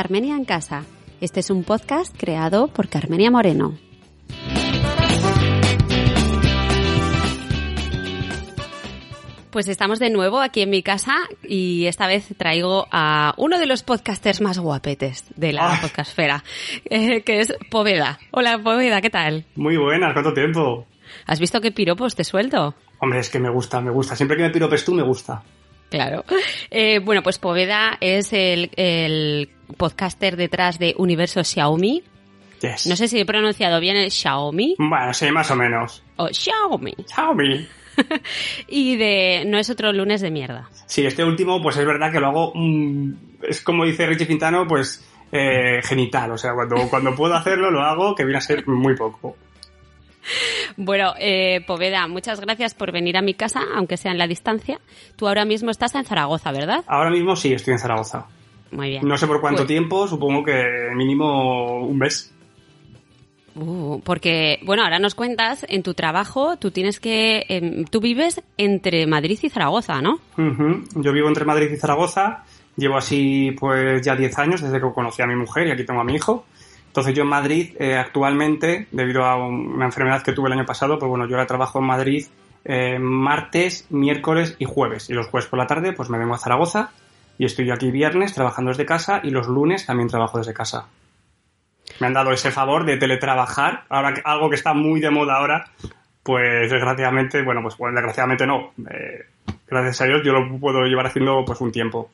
[0.00, 0.84] Carmenia en Casa.
[1.20, 3.76] Este es un podcast creado por Carmenia Moreno.
[9.50, 13.66] Pues estamos de nuevo aquí en mi casa y esta vez traigo a uno de
[13.66, 15.78] los podcasters más guapetes de la Ah.
[15.80, 16.44] podcastfera,
[16.84, 18.18] eh, que es Poveda.
[18.30, 19.46] Hola Poveda, ¿qué tal?
[19.56, 20.86] Muy buenas, ¿cuánto tiempo?
[21.26, 22.74] ¿Has visto qué piropos te suelto?
[23.00, 24.14] Hombre, es que me gusta, me gusta.
[24.14, 25.42] Siempre que me piropes tú, me gusta.
[25.90, 26.24] Claro.
[26.70, 32.02] Eh, bueno, pues Poveda es el, el podcaster detrás de Universo Xiaomi.
[32.60, 32.86] Yes.
[32.86, 36.02] No sé si he pronunciado bien el Xiaomi Bueno, sí, más o menos.
[36.16, 36.94] o Xiaomi.
[37.06, 37.66] Xiaomi.
[38.68, 40.68] Y de No es otro lunes de mierda.
[40.86, 42.52] Sí, este último, pues es verdad que lo hago.
[42.54, 46.30] mm, es como dice Richie Fintano, pues eh, genital.
[46.32, 49.36] O sea, cuando, cuando puedo hacerlo, lo hago, que viene a ser muy poco.
[50.76, 54.80] Bueno, eh, Poveda, muchas gracias por venir a mi casa, aunque sea en la distancia.
[55.16, 56.84] Tú ahora mismo estás en Zaragoza, ¿verdad?
[56.86, 58.26] Ahora mismo sí, estoy en Zaragoza.
[58.70, 59.06] Muy bien.
[59.08, 60.62] No sé por cuánto Pues- tiempo, supongo que
[60.94, 62.32] mínimo un mes.
[63.54, 67.44] Uh, porque, bueno, ahora nos cuentas, en tu trabajo, tú tienes que...
[67.48, 70.20] em, tú vives entre Madrid y Zaragoza, ¿no?
[70.94, 72.44] Yo vivo entre Madrid y Zaragoza,
[72.76, 76.00] llevo así pues ya 10 años desde que conocí a mi mujer y aquí tengo
[76.00, 76.46] a mi hijo.
[76.88, 80.66] Entonces yo en Madrid eh, actualmente, debido a un- una enfermedad que tuve el año
[80.66, 82.26] pasado, pues bueno, yo ahora trabajo en Madrid
[82.64, 85.08] eh, martes, miércoles y jueves.
[85.08, 86.90] Y los jueves por la tarde pues me vengo a Zaragoza
[87.38, 90.88] y estoy aquí viernes trabajando desde casa y los lunes también trabajo desde casa.
[92.00, 95.66] Me han dado ese favor de teletrabajar, ahora algo que está muy de moda ahora,
[96.22, 98.72] pues desgraciadamente, bueno, pues desgraciadamente no.
[98.90, 99.24] Eh,
[99.68, 102.10] gracias a Dios yo lo puedo llevar haciendo pues un tiempo.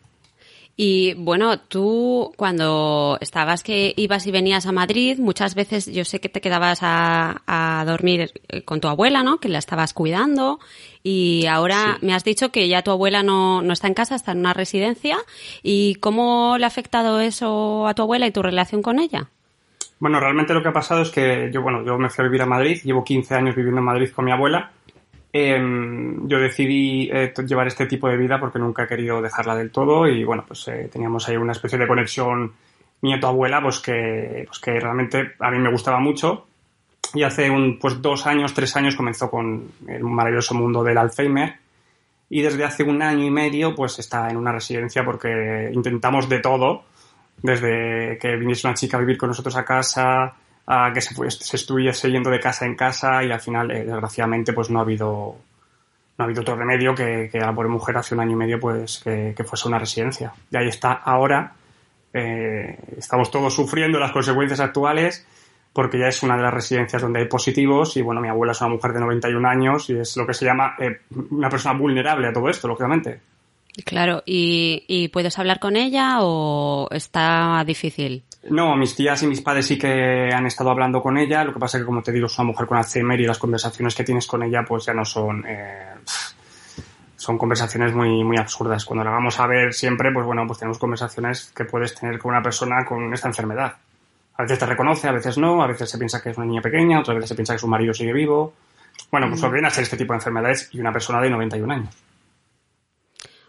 [0.77, 6.21] Y bueno, tú cuando estabas que ibas y venías a Madrid, muchas veces yo sé
[6.21, 9.39] que te quedabas a, a dormir eh, con tu abuela, ¿no?
[9.39, 10.59] Que la estabas cuidando.
[11.05, 12.07] Y ahora Sí.
[12.07, 14.53] me has dicho que ya tu abuela no, no está en casa, está en una
[14.53, 15.17] residencia.
[15.63, 19.29] ¿Y cómo le ha afectado eso a tu abuela y tu relación con ella?
[20.01, 22.43] Bueno, realmente lo que ha pasado es que yo, bueno, yo me fui a vivir
[22.43, 24.73] a Madrid, llevo 15 años viviendo en Madrid con mi abuela.
[25.37, 29.73] Em, yo decidí eh, llevar este tipo de vida porque nunca he querido dejarla del
[29.73, 32.53] todo y bueno, pues eh, teníamos ahí una especie de conexión
[33.03, 36.47] nieto-abuela, pues que, pues que realmente a mí me gustaba mucho.
[37.15, 41.57] Y hace un, pues dos años, tres años comenzó con el maravilloso mundo del Alzheimer.
[42.31, 46.39] Y desde hace un año y medio, pues está en una residencia porque intentamos de
[46.39, 46.85] todo
[47.43, 50.33] desde que viniese una chica a vivir con nosotros a casa,
[50.95, 54.53] que se, fue- se estuviese yendo de casa en casa y al final, eh, desgraciadamente,
[54.53, 55.37] pues no ha habido
[56.17, 58.61] no ha habido otro remedio que, que la pobre mujer hace un año y medio
[58.61, 60.33] pues que, fuese una residencia.
[60.51, 61.53] Y ahí está ahora.
[62.13, 65.27] eh, estamos todos sufriendo las consecuencias actuales
[65.73, 68.61] porque ya es una de las residencias donde hay positivos y bueno, mi abuela es
[68.61, 72.29] una mujer de 91 años y es lo que se llama eh, una persona vulnerable
[72.29, 73.21] a todo esto, lógicamente.
[73.85, 78.23] Claro, ¿y, y puedes hablar con ella o está difícil?
[78.51, 81.45] No, mis tías y mis padres sí que han estado hablando con ella.
[81.45, 83.39] Lo que pasa es que, como te digo, es una mujer con Alzheimer y las
[83.39, 85.45] conversaciones que tienes con ella, pues ya no son.
[85.47, 85.95] eh,
[87.17, 88.85] son conversaciones muy, muy absurdas.
[88.85, 92.33] Cuando la vamos a ver siempre, pues bueno, pues tenemos conversaciones que puedes tener con
[92.33, 93.77] una persona con esta enfermedad.
[94.37, 96.61] A veces te reconoce, a veces no, a veces se piensa que es una niña
[96.61, 98.53] pequeña, otras veces se piensa que su marido sigue vivo.
[99.11, 101.31] Bueno, pues lo que viene a ser este tipo de enfermedades y una persona de
[101.31, 101.95] 91 años.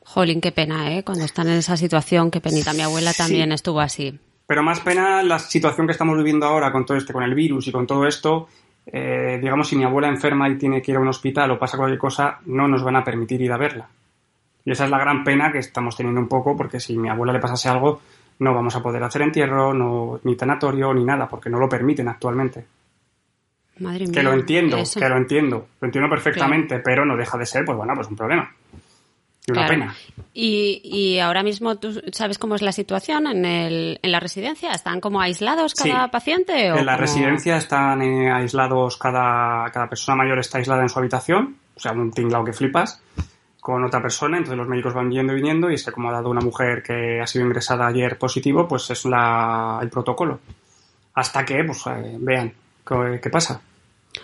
[0.06, 1.04] Jolín, qué pena, ¿eh?
[1.04, 2.72] Cuando están en esa situación, qué penita.
[2.74, 3.18] Mi abuela Sí.
[3.18, 4.18] también estuvo así.
[4.48, 7.68] Pero más pena la situación que estamos viviendo ahora con todo este, con el virus
[7.68, 8.48] y con todo esto.
[8.88, 11.78] eh, digamos, si mi abuela enferma y tiene que ir a un hospital o pasa
[11.78, 13.90] cualquier cosa, no nos van a permitir ir a verla.
[14.64, 17.10] Y esa es la gran pena que estamos teniendo un poco, porque si a mi
[17.10, 18.02] abuela le pasase algo,
[18.40, 22.08] no vamos a poder hacer entierro, no, ni tanatorio, ni nada, porque no lo permiten
[22.08, 22.66] actualmente.
[23.80, 24.14] Madre mía.
[24.14, 25.00] Que lo entiendo, eso.
[25.00, 28.16] que lo entiendo, lo entiendo perfectamente, pero no deja de ser, pues bueno, pues un
[28.16, 28.54] problema.
[29.48, 29.74] Y una Claro.
[29.74, 29.96] pena.
[30.34, 34.72] Y, y ahora mismo tú sabes cómo es la situación en, el, en la residencia.
[34.72, 36.12] ¿Están como aislados cada Sí.
[36.12, 36.72] paciente?
[36.72, 40.90] O En la como- residencia están eh, aislados, cada, cada persona mayor está aislada en
[40.90, 43.02] su habitación, o sea, un tinglao que flipas,
[43.60, 46.30] con otra persona, entonces los médicos van yendo y viniendo, y sé como ha dado
[46.30, 50.40] una mujer que ha sido ingresada ayer positivo, pues es la, el protocolo.
[51.16, 52.54] Hasta que, pues, eh, vean
[52.88, 53.62] qué, qué pasa.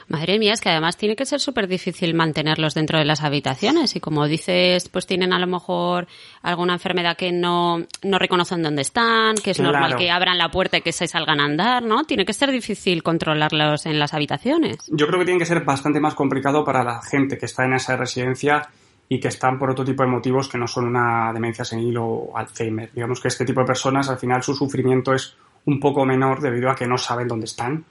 [0.08, 3.96] Madre mía, es que además tiene que ser súper difícil mantenerlos dentro de las habitaciones.
[3.96, 6.08] Y como dices, pues tienen a lo mejor
[6.42, 9.74] alguna enfermedad que no, no reconocen dónde están, que es Claro.
[9.74, 12.04] normal que abran la puerta y que se salgan a andar, ¿no?
[12.04, 14.78] Tiene que ser difícil controlarlos en las habitaciones.
[14.92, 17.74] Yo creo que tiene que ser bastante más complicado para la gente que está en
[17.74, 18.70] esa residencia
[19.10, 22.32] y que están por otro tipo de motivos que no son una demencia senil o
[22.36, 22.92] Alzheimer.
[22.94, 25.36] Digamos que este tipo de personas, al final, su sufrimiento es
[25.66, 27.84] un poco menor debido a que no saben dónde están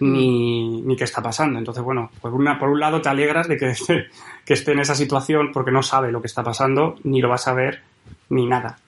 [0.00, 1.58] ni, ni qué está pasando.
[1.58, 4.06] Entonces, bueno, por, una, por un lado te alegras de que esté,
[4.44, 7.36] que esté en esa situación porque no sabe lo que está pasando, ni lo va
[7.36, 7.82] a saber,
[8.28, 8.78] ni nada.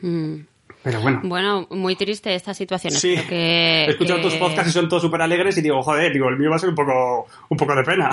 [0.00, 0.36] Mm.
[0.82, 1.20] Pero bueno.
[1.24, 2.92] Bueno, muy triste esta situación.
[2.92, 6.12] Sí, que, he escuchado que- tus podcasts y son todos súper alegres y digo, joder,
[6.12, 8.10] digo, el mío va a ser un poco, un poco de pena.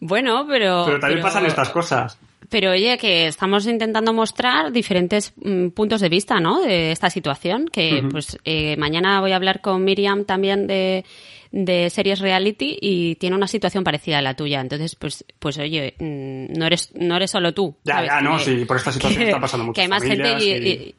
[0.00, 0.84] Bueno, pero...
[0.86, 2.18] Pero también pasan estas cosas.
[2.54, 6.60] Pero oye, que estamos intentando mostrar diferentes mm, puntos de vista, ¿no?
[6.60, 7.66] De esta situación.
[7.66, 11.04] Que pues eh, mañana voy a hablar con Miriam también de,
[11.50, 14.60] de series reality y tiene una situación parecida a la tuya.
[14.60, 17.74] Entonces, pues, pues oye, mm, no eres, no eres solo tú.
[17.82, 18.10] Ya, ¿sabes?
[18.10, 19.74] ya, no, Que- sí, por esta situación que- está pasando mucho.
[19.74, 20.94] Que hay más gente y, y-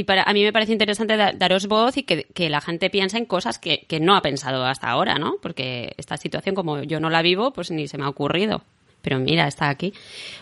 [0.00, 2.90] y para, a mí me parece interesante da- daros voz y que, que la gente
[2.90, 5.36] piense en cosas que, que no ha pensado hasta ahora, ¿no?
[5.40, 8.62] Porque esta situación, como yo no la vivo, pues ni se me ha ocurrido.
[9.02, 9.92] Pero mira, está aquí.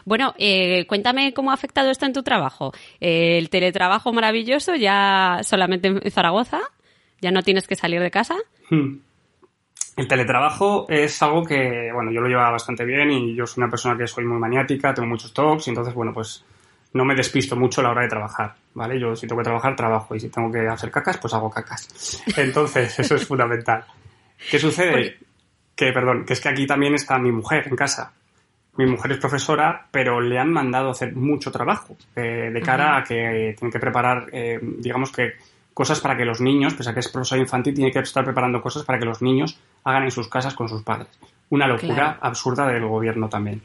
[0.05, 2.73] Bueno, eh, cuéntame cómo ha afectado esto en tu trabajo.
[3.01, 6.61] Eh, el teletrabajo maravilloso ya solamente en Zaragoza,
[7.21, 8.37] ya no tienes que salir de casa.
[8.71, 8.99] Hmm.
[9.97, 13.71] El teletrabajo es algo que, bueno, yo lo llevaba bastante bien y yo soy una
[13.71, 16.45] persona que soy muy maniática, tengo muchos talks y entonces, bueno, pues
[16.93, 18.99] no me despisto mucho a la hora de trabajar, ¿vale?
[18.99, 22.23] Yo si tengo que trabajar, trabajo y si tengo que hacer cacas, pues hago cacas.
[22.37, 23.85] Entonces, eso es fundamental.
[24.51, 25.19] ¿Qué sucede?
[25.75, 28.13] Que, perdón, que es que aquí también está mi mujer en casa.
[28.79, 33.05] Mi mujer es profesora, pero le han mandado hacer mucho trabajo eh, de cara a
[33.05, 35.33] que tienen que preparar, eh, digamos que
[35.75, 38.61] cosas para que los niños, pese a que es profesora infantil, tiene que estar preparando
[38.63, 41.09] cosas para que los niños hagan en sus casas con sus padres.
[41.51, 42.19] Una locura Claro.
[42.23, 43.63] absurda del gobierno también.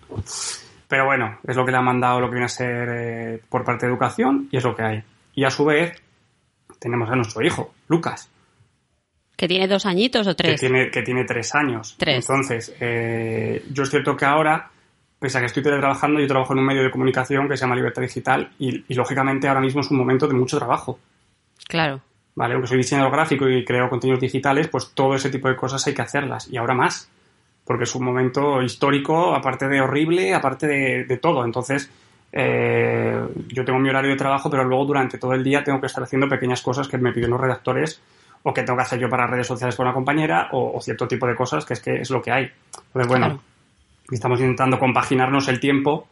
[0.88, 3.64] Pero bueno, es lo que le han mandado lo que viene a ser eh, por
[3.64, 5.04] parte de educación y es lo que hay.
[5.36, 6.00] Y a su vez,
[6.80, 8.30] tenemos a nuestro hijo, Lucas,
[9.36, 10.60] Que tiene dos añitos o que tres.
[10.60, 11.96] tiene, que tiene tres años.
[11.98, 12.18] Tres.
[12.30, 14.70] Entonces, eh, yo es cierto que ahora,
[15.24, 17.78] pese a que estoy teletrabajando, yo trabajo en un medio de comunicación que se llama
[17.78, 21.00] Libertad Digital y, y, lógicamente ahora mismo es un momento de mucho trabajo.
[21.66, 22.02] Claro.
[22.36, 22.56] ¿Vale?
[22.56, 25.94] Aunque soy diseñador gráfico y creo contenidos digitales, pues todo ese tipo de cosas hay
[25.94, 26.50] que hacerlas.
[26.52, 27.10] Y ahora más.
[27.64, 31.46] Porque es un momento histórico, aparte de horrible, aparte de, de todo.
[31.46, 31.90] Entonces,
[32.34, 35.88] eh, yo tengo mi horario de trabajo, pero luego durante todo el día tengo que
[35.88, 38.02] estar haciendo pequeñas cosas que me piden los redactores
[38.44, 41.08] o que tengo que hacer yo para redes sociales con una compañera o, o cierto
[41.08, 42.52] tipo de cosas que es que es lo que hay.
[42.88, 43.53] Entonces, bueno, Claro.
[44.12, 46.08] Estamos intentando compaginarnos el tiempo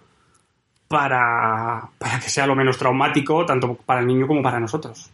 [0.88, 5.10] para, para que sea lo menos traumático, tanto para el niño como para nosotros.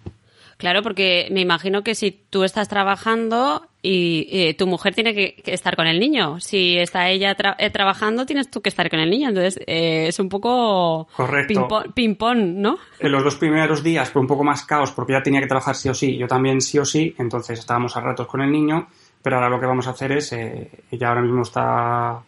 [0.57, 5.35] Claro, porque me imagino que si tú estás trabajando y, eh, tu mujer tiene que,
[5.35, 8.89] que estar con el niño, si está ella tra- eh, trabajando, tienes tú que estar
[8.89, 9.29] con el niño.
[9.29, 11.07] Entonces, eh, es un poco
[11.93, 12.79] ping-pong, ¿no?
[12.99, 15.75] En los dos primeros días fue un poco más caos porque ya tenía que trabajar
[15.75, 18.87] sí o sí, yo también sí o sí, entonces estábamos a ratos con el niño,
[19.21, 22.19] pero ahora lo que vamos a hacer es, eh, ella ahora mismo está,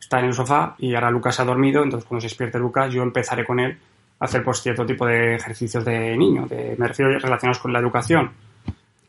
[0.00, 3.02] está en el sofá y ahora Lucas ha dormido, entonces cuando se despierte Lucas yo
[3.02, 3.78] empezaré con él
[4.20, 7.78] a hacer pues cierto tipo de ejercicios de niño, de, me refiero relacionados con la
[7.78, 8.32] educación,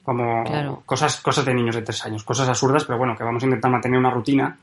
[0.03, 0.83] como Claro.
[0.85, 3.71] cosas, cosas de niños de tres años, cosas absurdas, pero bueno, que vamos a intentar
[3.71, 4.57] mantener una rutina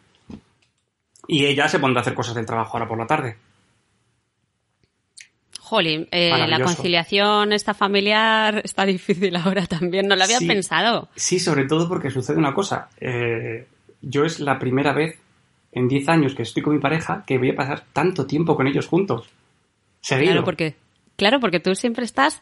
[1.28, 3.36] y ella se pondrá a hacer cosas del trabajo ahora por la tarde.
[5.60, 10.06] Jolín, eh, la conciliación esta familiar está difícil ahora también.
[10.06, 10.46] No lo había Sí.
[10.46, 11.08] pensado.
[11.16, 12.88] Sí, sobre todo porque sucede una cosa.
[13.00, 13.66] Eh,
[14.00, 15.18] yo es la primera vez
[15.76, 18.66] en 10 años que estoy con mi pareja que voy a pasar tanto tiempo con
[18.66, 19.28] ellos juntos.
[20.00, 20.32] Seguido.
[20.32, 20.74] Claro, porque,
[21.16, 22.40] claro, porque tú siempre estás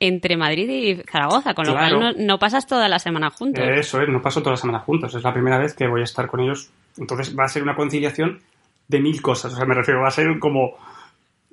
[0.00, 1.98] entre Madrid y Zaragoza, con lo Claro.
[2.00, 3.64] cual no, no pasas toda la semana juntos.
[3.64, 5.14] Eso es, no paso toda la semana juntos.
[5.14, 6.68] Es la primera vez que voy a estar con ellos.
[6.98, 8.40] Entonces va a ser una conciliación
[8.88, 9.52] de mil cosas.
[9.52, 10.74] O sea, me refiero, va a ser como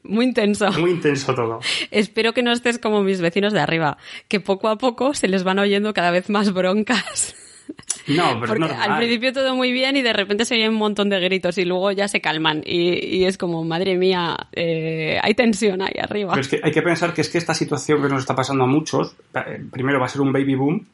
[0.03, 0.71] Muy intenso.
[0.79, 1.59] muy intenso todo.
[1.91, 3.97] Espero que no estés como mis vecinos de arriba,
[4.27, 7.35] que poco a poco se les van oyendo cada vez más broncas.
[8.07, 8.91] No, pero Porque normal.
[8.91, 11.65] al principio todo muy bien y de repente se oyen un montón de gritos y
[11.65, 12.61] luego ya se calman.
[12.65, 16.31] Y, y es como, madre mía, eh, hay tensión ahí arriba.
[16.31, 18.63] Pero es que hay que pensar que es que esta situación que nos está pasando
[18.63, 20.85] a muchos, eh, primero va a ser un baby boom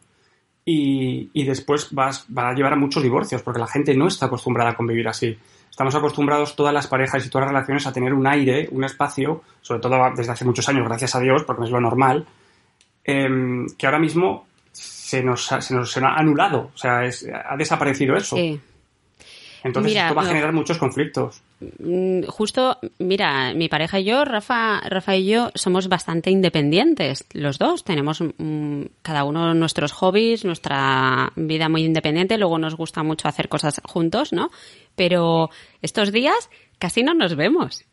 [0.65, 4.07] y, y después va, a- va a llevar a muchos divorcios, porque la gente no
[4.07, 5.37] está acostumbrada a convivir así.
[5.69, 9.43] Estamos acostumbrados todas las parejas y todas las relaciones a tener un aire, un espacio,
[9.61, 12.25] sobre todo desde hace muchos años, gracias a Dios, porque no es lo normal,
[13.05, 14.45] em, que ahora mismo
[15.07, 18.35] se nos, ha, se nos ha anulado, o sea, es- ha desaparecido eso.
[18.35, 18.59] Sí.
[19.63, 20.29] Entonces Mira, esto va a no.
[20.29, 21.41] generar muchos conflictos.
[21.79, 27.57] Mm, Justo, mira, mi pareja y yo, Rafa, Rafa y yo, somos bastante independientes, los
[27.57, 27.83] dos.
[27.83, 32.37] Tenemos mm, cada uno nuestros hobbies, nuestra vida muy independiente.
[32.37, 34.51] Luego nos gusta mucho hacer cosas juntos, ¿no?
[34.95, 35.49] Pero
[35.81, 36.49] estos días
[36.79, 37.83] casi no nos vemos.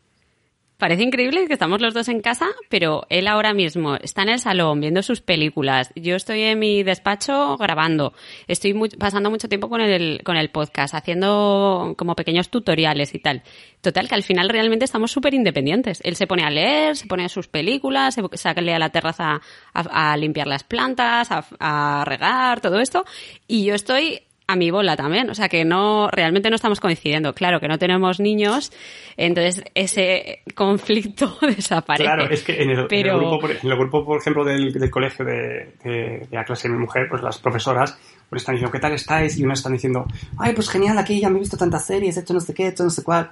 [0.77, 4.39] Parece increíble que estamos los dos en casa, pero él ahora mismo está en el
[4.39, 5.93] salón viendo sus películas.
[5.95, 8.13] Yo estoy en mi despacho grabando.
[8.47, 13.43] Estoy pasando mucho tiempo con el, con el podcast, haciendo como pequeños tutoriales y tal.
[13.79, 16.01] Total, que al final realmente estamos súper independientes.
[16.03, 19.39] Él se pone a leer, se pone a sus películas, se sale a la terraza
[19.73, 23.05] a, limpiar las plantas, a regar, todo esto.
[23.47, 25.29] Y yo estoy a mi bola también.
[25.29, 27.33] O sea que no, realmente no estamos coincidiendo.
[27.33, 28.71] Claro que no tenemos niños,
[29.17, 32.03] entonces ese conflicto desaparece.
[32.03, 35.73] Claro, es que en el, grupo, por, en el grupo, por ejemplo, del, colegio de,
[35.83, 37.97] de, la clase de mi mujer, pues las profesoras
[38.29, 39.37] pues están diciendo, ¿qué tal estáis?
[39.37, 40.05] Y unas están diciendo,
[40.39, 42.65] ay, pues genial, aquí ya me he visto tantas series, he hecho no sé qué,
[42.65, 43.29] he hecho no sé cuál.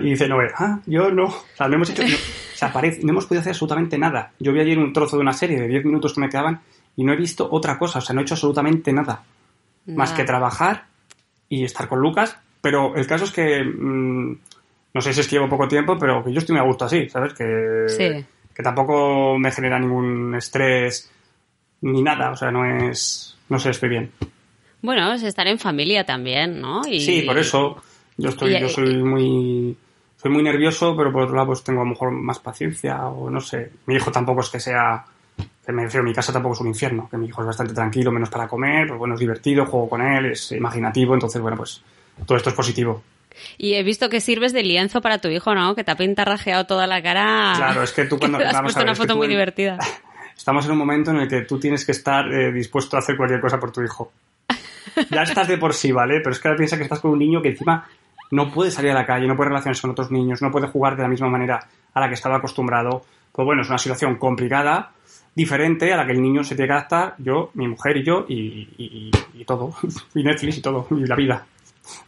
[0.00, 1.24] y dice Noé, ah, yo no.
[1.24, 2.08] O sea, no hemos hecho, no,
[3.02, 4.32] no hemos podido hacer absolutamente nada.
[4.38, 6.60] Yo vi ayer un trozo de una serie de 10 minutos que me quedaban
[6.96, 9.22] y no he visto otra cosa, o sea, no he hecho absolutamente nada
[9.86, 10.86] más que trabajar
[11.48, 12.36] y estar con Lucas.
[12.60, 14.38] Pero el caso es que, mm,
[14.94, 16.86] no sé si es que llevo poco tiempo, pero que yo estoy muy a gusto
[16.86, 17.34] así, ¿sabes?
[17.34, 18.24] Que,
[18.54, 21.10] que tampoco me genera ningún estrés
[21.82, 24.10] ni nada, o sea, no es, no sé, estoy bien.
[24.80, 26.82] Bueno, es estar en familia también, ¿no?
[26.86, 27.82] Y, sí, por eso
[28.16, 29.76] yo estoy, yo soy muy,
[30.16, 33.28] soy muy nervioso, pero por otro lado pues tengo a lo mejor más paciencia o
[33.28, 33.72] no sé.
[33.86, 35.04] Mi hijo tampoco es que sea
[35.72, 38.30] me refiero, mi casa tampoco es un infierno, que mi hijo es bastante tranquilo, menos
[38.30, 41.82] para comer, pues bueno, es divertido, juego con él, es imaginativo, entonces bueno, pues
[42.26, 43.02] todo esto es positivo.
[43.58, 45.74] Y he visto que sirves de lienzo para tu hijo, ¿no?
[45.74, 47.54] Que te ha pintarrajeado toda la cara.
[47.56, 48.38] Claro, es que tú cuando...
[48.38, 49.78] has puesto una foto muy divertida.
[50.36, 53.16] Estamos en un momento en el que tú tienes que estar eh, dispuesto a hacer
[53.16, 54.12] cualquier cosa por tu hijo.
[55.10, 56.18] Ya estás de por sí, ¿vale?
[56.18, 57.88] Pero es que ahora piensa que estás con un niño que encima
[58.30, 60.96] no puede salir a la calle, no puede relacionarse con otros niños, no puede jugar
[60.96, 63.04] de la misma manera a la que estaba acostumbrado.
[63.32, 64.92] Pues bueno, es una situación complicada,
[65.34, 68.24] diferente a la que el niño se tiene que adaptar, yo, mi mujer y yo,
[68.28, 69.74] y, y, todo,
[70.14, 71.46] y Netflix y todo, y la vida.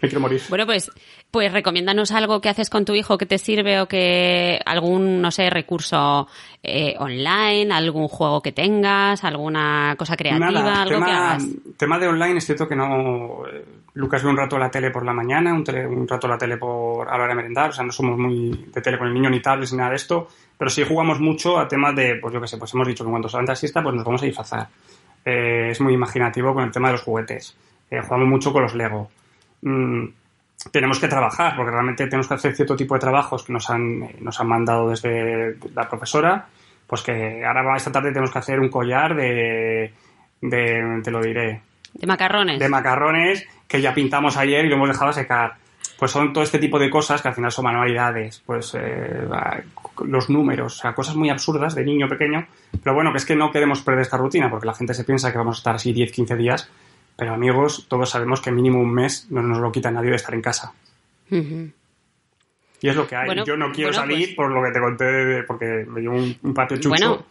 [0.03, 0.43] Me quiero morir.
[0.49, 0.91] Bueno, pues,
[1.31, 5.31] pues recomiéndanos algo que haces con tu hijo que te sirve o que algún, no
[5.31, 6.29] sé, recurso
[6.63, 10.47] eh, online, algún juego que tengas, alguna cosa creativa,
[10.83, 11.47] algo tema, que hagas.
[11.77, 13.47] Tema de online es cierto que no.
[13.47, 13.65] Eh,
[13.95, 17.09] Lucas ve un rato la tele por la mañana, un, un rato la tele por
[17.09, 19.31] a la hora de merendar, o sea, no somos muy de tele con el niño
[19.31, 20.29] ni tablets ni nada de esto.
[20.59, 23.11] Pero sí jugamos mucho a temas de, pues yo qué sé, pues hemos dicho que
[23.11, 24.69] cuando se levanta siesta, pues nos vamos a disfrazar.
[25.25, 27.57] Eh, es muy imaginativo con el tema de los juguetes.
[27.91, 29.11] Eh, jugamos mucho con los Lego.
[29.67, 30.11] Mm,
[30.71, 34.05] tenemos que trabajar, porque realmente tenemos que hacer cierto tipo de trabajos que nos han,
[34.05, 36.47] eh, nos han mandado desde la profesora.
[36.87, 39.93] Pues que ahora esta tarde tenemos que hacer un collar de,
[40.41, 41.63] de te lo diré.
[41.93, 42.61] De macarrones.
[42.61, 45.57] De macarrones que ya pintamos ayer y lo hemos dejado secar
[45.99, 49.27] pues son todo este tipo de cosas que al final son manualidades, pues eh,
[50.05, 52.47] los números, o sea, cosas muy absurdas de niño pequeño,
[52.83, 55.33] pero bueno, que es que no queremos perder esta rutina, porque la gente se piensa
[55.33, 56.71] que vamos a estar así 10, 15 días,
[57.17, 60.35] pero amigos, todos sabemos que mínimo un mes no nos lo quita nadie de estar
[60.35, 60.73] en casa.
[61.31, 63.45] Y es lo que hay.
[63.45, 66.77] Yo no quiero salir pues por lo que te conté, porque me dio un, patio
[66.77, 66.89] chucho.
[66.91, 67.25] Bueno,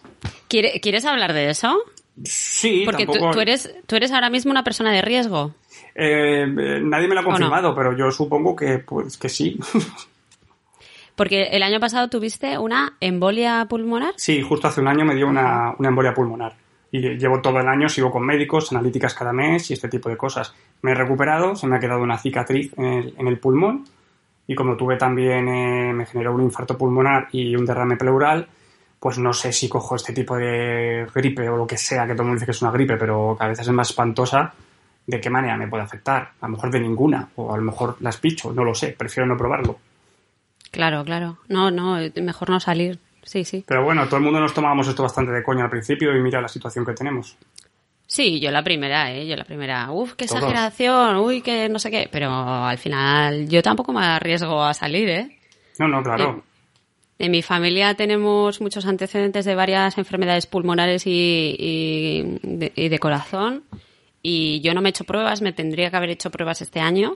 [0.47, 1.77] ¿quieres hablar de eso?
[2.23, 5.53] Sí, porque tú, eres, tú eres ahora mismo una persona de riesgo.
[5.93, 9.59] Eh, nadie me lo ha confirmado, pero yo supongo que, pues, que sí.
[11.15, 14.13] Porque el año pasado tuviste una embolia pulmonar.
[14.17, 16.55] Sí, justo hace un año me dio una, embolia pulmonar.
[16.91, 20.17] Y llevo todo el año, sigo con médicos, analíticas cada mes y este tipo de
[20.17, 20.53] cosas.
[20.81, 23.85] Me he recuperado, se me ha quedado una cicatriz en el, pulmón.
[24.47, 28.47] Y como tuve también, eh, me generó un infarto pulmonar y un derrame pleural,
[28.99, 32.23] pues no sé si cojo este tipo de gripe o lo que sea, que todo
[32.23, 34.53] el mundo dice que es una gripe, pero que a veces es más espantosa
[35.07, 36.31] de qué manera me puede afectar.
[36.41, 39.27] A lo mejor de ninguna, o a lo mejor las picho, no lo sé, prefiero
[39.27, 39.77] no probarlo.
[40.71, 41.37] Claro, claro.
[41.47, 42.99] No, no, mejor no salir.
[43.25, 43.65] Sí, sí.
[43.67, 46.39] Pero bueno, todo el mundo nos tomábamos esto bastante de coña al principio y mira
[46.39, 47.35] la situación que tenemos.
[48.07, 49.27] Sí, yo la primera, ¿eh?
[49.27, 49.91] Yo la primera.
[49.91, 52.07] Uf, qué exageración, uy, que no sé qué.
[52.11, 55.39] Pero al final yo tampoco me arriesgo a salir, ¿eh?
[55.79, 56.43] No, no, claro.
[57.17, 61.55] En, mi familia tenemos muchos antecedentes de varias enfermedades pulmonares y,
[62.75, 63.63] y de corazón
[64.27, 67.15] y yo no me he hecho pruebas, me tendría que haber hecho pruebas este año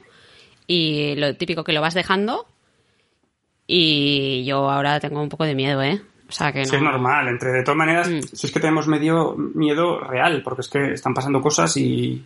[0.67, 2.45] y lo típico que lo vas dejando
[3.71, 6.01] y yo ahora tengo un poco de miedo, ¿eh?
[6.27, 6.65] O sea que no...
[6.65, 7.27] Sí, es normal.
[7.27, 8.21] Entre, de todas maneras, mm.
[8.33, 12.25] si es que tenemos medio miedo real, porque es que están pasando cosas y...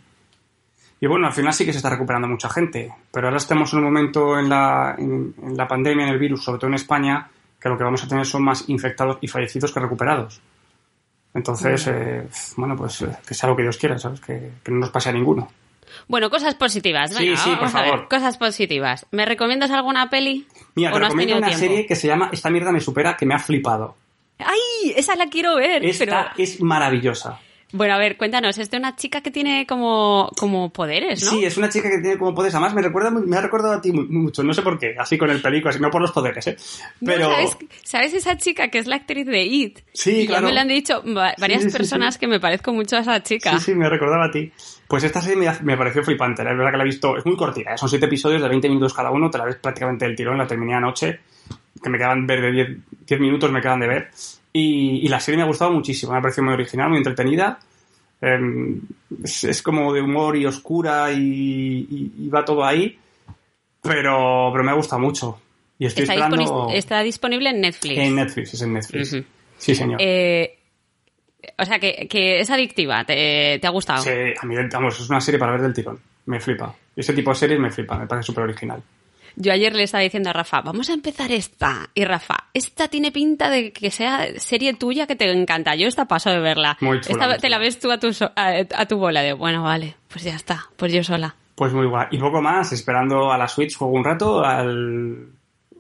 [1.02, 3.80] Y bueno, al final sí que se está recuperando mucha gente, pero ahora estamos en
[3.80, 7.68] un momento en la, en la pandemia, en el virus, sobre todo en España, que
[7.68, 10.42] lo que vamos a tener son más infectados y fallecidos que recuperados.
[11.34, 14.22] Entonces, eh, bueno, pues eh, que sea lo que Dios quiera, ¿sabes?
[14.22, 15.50] Que, no nos pase a ninguno.
[16.08, 17.16] Bueno, cosas positivas.
[17.16, 18.08] sí, sí, por favor.
[18.08, 19.06] cosas positivas.
[19.12, 20.48] ¿Me recomiendas alguna peli?
[20.76, 23.40] Mira, te recomiendo una serie que se llama Esta mierda me supera, que me ha
[23.40, 23.96] flipado.
[24.40, 24.94] ¡Ay!
[24.96, 25.86] Esa la quiero ver.
[25.86, 27.40] Esta es maravillosa.
[27.76, 31.32] Bueno, a ver, cuéntanos, es de una chica que tiene como, como poderes, ¿no?
[31.32, 32.54] Sí, es una chica que tiene como poderes.
[32.54, 35.32] Además, me recuerda me ha recordado a ti mucho, no sé por qué, así con
[35.32, 36.58] el película, así no por los poderes, ¿eh?
[37.04, 37.32] Pero...
[37.84, 39.80] ¿sabes, esa chica que es la actriz de It?
[39.92, 40.44] Sí, claro.
[40.44, 43.58] Ya me lo han dicho varias personas que me parezco mucho a esa chica.
[43.58, 44.52] Sí, sí, me recordaba a ti.
[44.94, 47.74] Pues esta serie me, pareció flipante, es verdad que la he visto, es muy cortita,
[47.74, 47.78] ¿eh?
[47.80, 50.46] son siete episodios de 20 minutos cada uno, te la ves prácticamente del tirón, la
[50.46, 51.20] terminé anoche,
[51.82, 54.10] que me quedan ver de 10, 10 minutos, me quedan de ver.
[54.54, 57.58] Y, y la serie me ha gustado muchísimo, me ha parecido muy original, muy entretenida
[58.22, 58.80] Em,
[59.24, 61.18] es, es como de humor y oscura y,
[61.90, 62.98] y- y va todo ahí,
[63.82, 65.42] pero, pero me ha gustado mucho.
[65.80, 67.98] Y estoy Está, esperando disponi- está disponible en Netflix.
[67.98, 69.18] en Netflix, es en Netflix.
[69.58, 69.98] Sí, señor.
[70.02, 70.58] Eh,
[71.58, 74.02] o sea, que, que es adictiva, te, te ha gustado.
[74.04, 74.10] Sí,
[74.42, 76.00] a mí, vamos, es una serie para ver del tirón.
[76.26, 76.74] Me flipa.
[76.96, 78.82] Ese tipo de series me flipa, me parece súper original.
[79.36, 81.90] Yo ayer le estaba diciendo a Rafa, vamos a empezar esta.
[81.96, 85.74] Y Rafa, esta tiene pinta de que sea serie tuya que te encanta.
[85.76, 86.78] Yo esta paso de verla.
[86.82, 89.22] Muy chula, Esta muy te la ves tú a tu, so- a, a tu bola
[89.24, 91.36] de, bueno, vale, pues ya está, pues yo sola.
[91.56, 92.08] Pues muy guay.
[92.12, 95.30] Y poco más, esperando a la Switch, juego un rato al,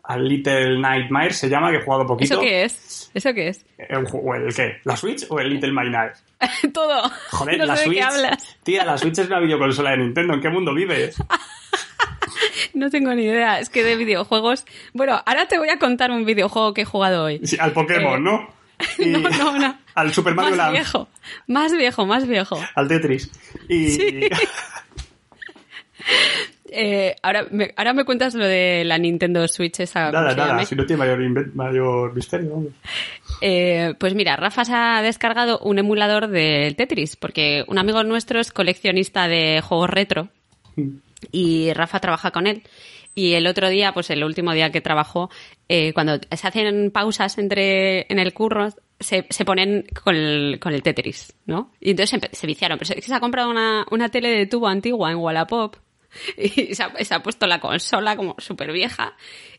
[0.03, 2.33] al Little Nightmares, se llama, que he jugado poquito.
[2.33, 3.09] ¿Eso qué es?
[3.13, 3.65] ¿Eso qué es?
[3.77, 4.77] ¿El, ju- el qué?
[4.83, 6.23] ¿La Switch o el Little Nightmares?
[6.73, 7.09] Todo.
[7.31, 7.95] Joder, no la sé Switch.
[7.95, 8.57] de qué hablas.
[8.63, 10.33] Tía, la Switch es una videoconsola de Nintendo.
[10.33, 11.15] ¿En qué mundo vives?
[12.73, 13.59] No tengo ni idea.
[13.59, 14.65] Es que de videojuegos.
[14.93, 17.39] Bueno, ahora te voy a contar un videojuego que he jugado hoy.
[17.43, 18.49] Sí, al Pokémon, Eh, ¿no?
[18.97, 19.77] Y No, no, no.
[19.93, 20.71] Al Super Mario Más Land.
[20.73, 21.07] viejo.
[21.47, 22.59] Más viejo, más viejo.
[22.75, 23.29] Al Tetris.
[23.69, 24.27] Y.
[26.75, 30.09] Eh, ahora, me, ahora me cuentas lo de la Nintendo Switch esa.
[30.09, 32.73] ¿cómo nada, nada, si no tiene mayor, mayor misterio, vamos.
[33.41, 38.39] Eh, pues mira, Rafa se ha descargado un emulador del Tetris, porque un amigo nuestro
[38.39, 40.29] es coleccionista de juegos retro
[41.31, 42.63] y Rafa trabaja con él.
[43.13, 45.29] Y el otro día, pues el último día que trabajó,
[45.69, 50.73] eh, cuando se hacen pausas entre en el curro, se, se ponen con el, con
[50.73, 51.71] el Tetris, ¿no?
[51.79, 52.79] Y entonces se viciaron.
[52.79, 55.75] Pero se, se ha comprado una, una tele de tubo antigua en Wallapop
[56.37, 59.15] y se ha, se ha puesto la consola como súper vieja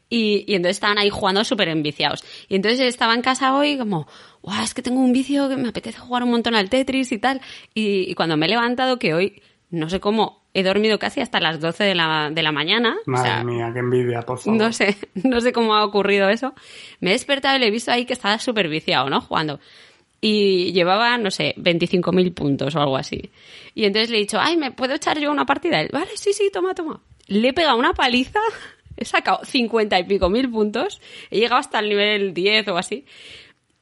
[0.09, 2.25] y, y entonces estaban ahí jugando súper enviciados.
[2.49, 4.07] Y entonces estaba en casa hoy como,
[4.43, 7.19] guau, es que tengo un vicio que me apetece jugar un montón al Tetris y
[7.19, 7.41] tal.
[7.75, 11.41] Y, y cuando me he levantado, que hoy, no sé cómo, he dormido casi hasta
[11.41, 12.97] las 12 de la, de la mañana.
[13.07, 14.61] o Madre sea, mía, qué envidia, por favor.
[14.61, 16.55] no sé, no sé cómo ha ocurrido eso.
[17.01, 19.21] Me he despertado y le he visto ahí que estaba súper viciado, ¿no?
[19.21, 19.59] Jugando.
[20.27, 23.31] Y llevaba, no sé, 25.000 puntos o algo así.
[23.75, 25.83] Y entonces le he dicho, ay, ¿me puedo echar yo una partida?
[25.83, 27.03] Él, vale, sí, sí, toma, toma.
[27.27, 28.41] Le he pegado una paliza,
[28.97, 33.05] he sacado 50 y pico mil puntos, he llegado hasta el nivel 10 o así.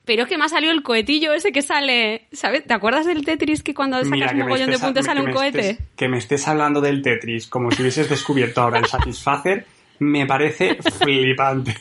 [0.04, 2.64] Pero es que me ha salido el cohetillo ese que sale, ¿sabes?
[2.66, 5.60] ¿Te acuerdas del Tetris que cuando sacas un mogollón de puntos sale un cohete?
[5.60, 9.64] estés- que me estés hablando del Tetris como si hubieses descubierto ahora el Satisfacer,
[10.00, 11.76] me parece flipante.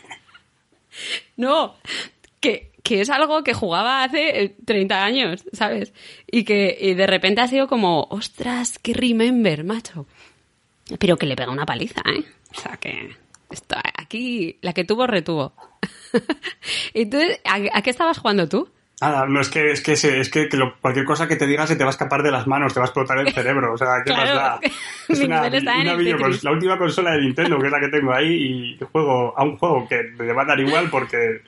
[1.38, 1.78] No,
[2.40, 5.94] que, que es algo que jugaba hace eh, 30 años, ¿sabes?
[6.30, 10.06] Y que y de repente ha sido como, ostras, qué remember, macho.
[11.00, 12.24] Pero que le pega una paliza, ¿eh?
[12.56, 13.16] O sea que
[13.50, 15.54] esto, aquí la que tuvo, retuvo.
[16.94, 18.70] Entonces, ¿a, a qué estabas jugando tú?
[19.00, 21.66] Nada, no es que es que, es que, que lo- cualquier cosa que te diga
[21.66, 23.74] se te va a escapar de las manos, te va a explotar el cerebro.
[23.74, 24.60] O sea, ¿qué Claro, más da?
[25.10, 26.44] es videocons- Tetris.
[26.44, 28.28] la última consola de Nintendo, que es la que tengo ahí,
[28.80, 31.42] y juego a un juego que me va a dar igual porque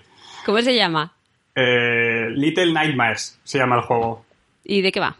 [0.45, 1.13] ¿Cómo se llama?
[1.55, 4.25] Eh, Little Nightmares se llama el juego.
[4.63, 5.15] ¿Y de qué va?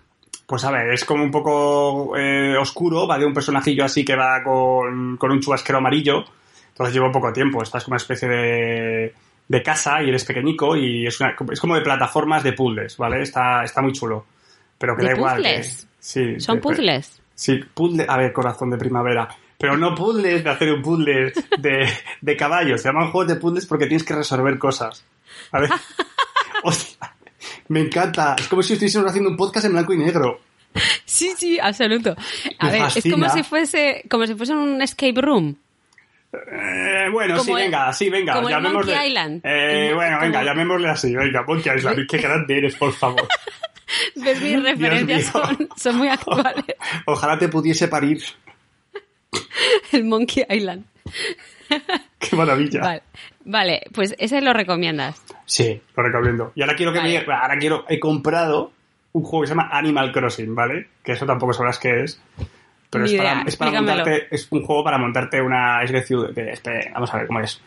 [0.46, 4.16] Pues a ver, es como un poco eh, oscuro, va de un personajillo así que
[4.16, 6.24] va con, con un chubasquero amarillo.
[6.70, 9.14] Entonces llevo poco tiempo, estás como una especie de,
[9.48, 13.22] de casa y eres pequeñico y es, una- es como de plataformas de puzzles, ¿vale?
[13.22, 14.26] Está, está muy chulo.
[14.78, 15.36] Pero que ¿De da igual.
[15.44, 15.88] que- puzzles?
[16.00, 16.40] sí.
[16.40, 17.22] ¿Son de- puzzles?
[17.36, 19.28] Sí, puzzle, a ver, corazón de primavera.
[19.58, 21.88] Pero no puzzles de hacer un puzzle de,
[22.22, 22.82] de caballos.
[22.82, 25.06] Se llaman juegos de puzzles porque tienes que resolver cosas.
[25.52, 25.70] A ver.
[26.68, 27.14] Hostia,
[27.68, 28.36] me encanta.
[28.40, 30.40] Es como si estuviésemos haciendo un podcast en blanco y negro.
[31.06, 32.16] Sí, sí, absoluto.
[32.60, 35.56] A ver, es como si fuese, como si fuese un escape room.
[36.34, 38.34] Eh, bueno, Como sí, el- venga, sí, venga.
[38.34, 38.92] como el llamémosle.
[38.94, 39.46] Monkey Island.
[39.46, 41.16] Eh, El- bueno, como- venga, llamémosle así.
[41.16, 42.08] Venga, Monkey Island.
[42.10, 43.28] Qué grande eres, por favor.
[44.16, 44.42] ¿Ves?
[44.42, 46.66] Mis referencias son, son muy actuales.
[47.06, 48.24] Ojalá te pudiese parir.
[49.92, 50.86] El Monkey Island.
[52.18, 52.82] Qué maravilla.
[52.82, 53.04] Vale.
[53.46, 55.22] Vale, pues ese lo recomiendas.
[55.46, 56.52] Sí, lo recomiendo.
[56.56, 57.24] Y ahora quiero que Vale.
[57.28, 57.34] me...
[57.34, 57.86] Ahora quiero...
[57.88, 58.72] He comprado
[59.14, 60.88] un juego que se llama Animal Crossing, ¿vale?
[61.04, 62.22] Que eso tampoco sabrás qué es.
[62.90, 64.28] Pero es para, es para montarte...
[64.32, 65.84] Es un juego para montarte una...
[65.84, 67.62] Es decir, de- vamos a ver cómo es.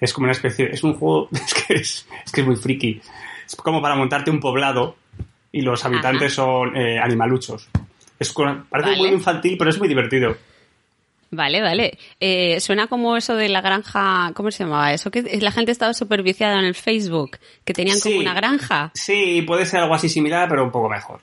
[0.00, 0.70] Es como una especie...
[0.72, 1.28] Es un juego...
[1.32, 3.00] Es que es, es, que es muy friki.
[3.46, 4.96] Es como para montarte un poblado
[5.52, 7.68] y los habitantes son eh, animaluchos.
[8.18, 8.32] Es
[8.70, 8.96] parece Vale.
[8.98, 10.36] muy infantil, pero es muy divertido.
[11.34, 11.98] Vale, vale.
[12.20, 15.10] Eh, suena como eso de la granja, ¿cómo se llamaba eso?
[15.10, 18.90] Que la gente estaba súper viciada en el Facebook, que tenían como una granja.
[18.92, 21.20] Sí, puede ser algo así similar, pero un poco mejor.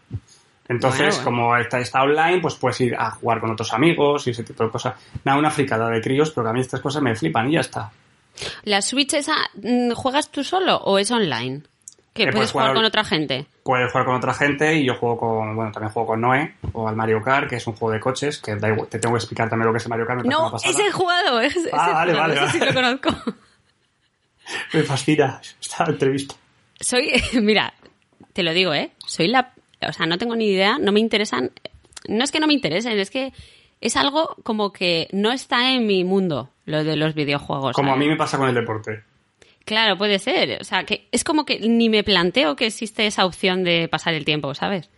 [0.68, 1.26] Entonces, Bueno, bueno.
[1.26, 4.64] como está, está online, pues puedes ir a jugar con otros amigos y ese tipo
[4.64, 4.96] de cosas.
[5.24, 7.62] Nada, una fricada de críos, pero que a mí estas cosas me flipan y ya
[7.62, 7.92] está.
[8.64, 11.62] ¿La Switch esa mm, juegas tú solo o es online?
[12.24, 13.46] Que Eh, puedes puedes jugar jugar- con otra gente.
[13.64, 16.88] Puedes jugar con otra gente y yo juego con, bueno, también juego con Noé o
[16.88, 19.20] al Mario Kart, que es un juego de coches, que da igual, te tengo que
[19.20, 20.22] explicar también lo que es el Mario Kart.
[20.24, 21.40] me No, ese he jugado.
[21.42, 22.72] ese Ah, vale, vale, sí vale.
[22.72, 23.34] lo conozco.
[24.74, 26.36] Me fascina esta entrevista.
[26.80, 27.74] Soy, mira,
[28.34, 28.92] te lo digo, ¿eh?
[29.06, 29.54] Soy la,
[29.88, 31.52] o sea, no tengo ni idea, no me interesan,
[32.08, 33.32] no es que no me interesen, es que
[33.82, 37.74] es algo como que no está en mi mundo, lo de los videojuegos.
[37.76, 39.04] Como a mí me pasa con el deporte.
[39.70, 40.58] Claro, puede ser.
[40.60, 44.16] O sea, que es como que ni me planteo que existe esa opción de pasar
[44.16, 44.90] el tiempo, ¿sabes?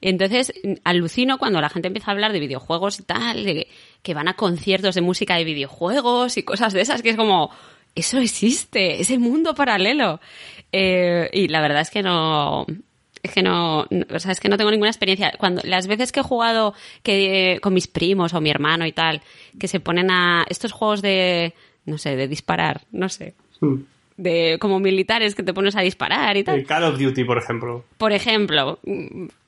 [0.00, 0.52] Entonces,
[0.84, 3.66] alucino cuando la gente empieza a hablar de videojuegos y tal, de
[4.04, 7.50] que, van a conciertos de música de videojuegos y cosas de esas, que es como,
[7.96, 10.20] eso existe, ese mundo paralelo.
[10.70, 12.66] Eh, y la verdad es que no,
[13.24, 15.34] es que no, o sea, es que no tengo ninguna experiencia.
[15.40, 19.22] Cuando las veces que he jugado que con mis primos o mi hermano y tal,
[19.58, 21.52] que se ponen a estos juegos de,
[21.84, 23.84] no sé, de disparar, no sé, Mm.
[24.20, 26.58] De como militares que te pones a disparar y tal.
[26.58, 27.84] El Call of Duty, por ejemplo.
[27.96, 28.78] Por ejemplo,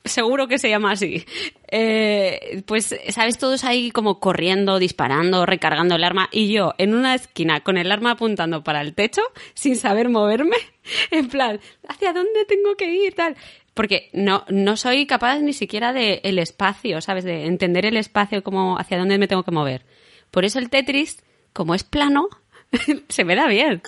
[0.05, 1.25] seguro que se llama así.
[1.71, 3.39] Eh, pues, ¿sabes?
[3.39, 7.93] Todos ahí como corriendo, disparando, recargando el arma y yo en una esquina con el
[7.93, 9.23] arma apuntando para el techo
[9.55, 10.57] sin saber moverme.
[11.13, 13.15] En plan, ¿hacia dónde tengo que ir?
[13.15, 13.37] Tal.
[13.73, 17.23] Porque no, no soy capaz ni siquiera de el espacio, ¿sabes?
[17.23, 19.85] De entender el espacio como hacia dónde me tengo que mover.
[20.33, 22.29] Por eso el Tetris, como es plano,
[23.09, 23.83] se me da bien.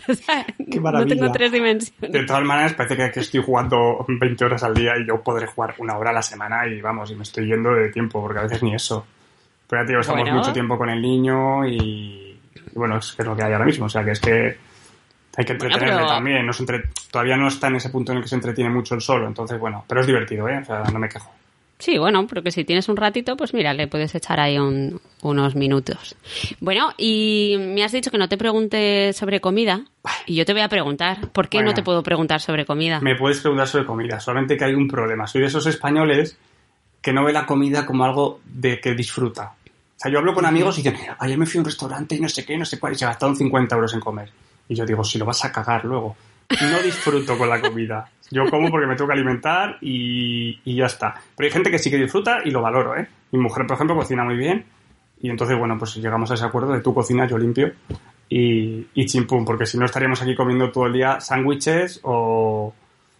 [0.08, 1.16] O sea, Qué no maravilla.
[1.16, 2.12] tengo tres dimensiones.
[2.12, 5.74] De todas maneras, parece que, estoy jugando 20 horas al día y yo podré jugar
[5.78, 8.42] una hora a la semana y vamos, y me estoy yendo de tiempo, porque a
[8.42, 9.06] veces ni eso.
[9.68, 10.36] Pero ya te digo, estamos Bueno.
[10.38, 13.66] mucho tiempo con el niño y, y bueno, es que es lo que hay ahora
[13.66, 13.86] mismo.
[13.86, 14.30] O sea, que es que
[15.36, 16.46] hay que Bueno, entretenerle pero- también.
[16.46, 18.94] No se entre- Todavía no está en ese punto en el que se entretiene mucho
[18.94, 20.58] el solo, entonces bueno, pero es divertido, ¿eh?
[20.58, 21.30] O sea, no me quejo.
[21.78, 25.00] Sí, bueno, pero que si tienes un ratito, pues mira, le puedes echar ahí un-
[25.22, 26.16] unos minutos.
[26.60, 29.84] Bueno, y me has dicho que no te pregunte sobre comida,
[30.26, 31.70] y yo te voy a preguntar, ¿por qué Bueno.
[31.70, 33.00] no te puedo preguntar sobre comida?
[33.00, 35.26] Me puedes preguntar sobre comida, solamente que hay un problema.
[35.28, 36.36] Soy de esos españoles
[37.00, 39.54] que no ve la comida como algo de que disfruta.
[39.64, 42.20] O sea, yo hablo con amigos y dicen, ayer me fui a un restaurante y
[42.20, 44.30] no sé qué, no sé cuál, y se gastaron 50 euros en comer.
[44.68, 46.16] Y yo digo, si lo vas a cagar luego.
[46.50, 48.10] No disfruto con la comida.
[48.30, 51.14] Yo como porque me tengo que alimentar y, y ya está.
[51.36, 53.08] Pero hay gente que sí que disfruta y lo valoro, ¿eh?
[53.32, 54.64] Mi mujer, por ejemplo, cocina muy bien.
[55.20, 57.72] Y entonces, bueno, pues llegamos a ese acuerdo de tú cocinas, yo limpio.
[58.28, 62.74] Y, y chimpum, porque si no estaríamos aquí comiendo todo el día sándwiches o...